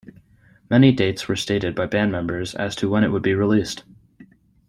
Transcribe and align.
Many 0.67 0.91
dates 0.93 1.27
were 1.27 1.35
stated 1.35 1.75
by 1.75 1.85
band 1.85 2.11
members 2.11 2.55
as 2.55 2.75
to 2.77 2.89
when 2.89 3.03
it 3.03 3.09
would 3.11 3.21
be 3.21 3.35
released. 3.35 3.83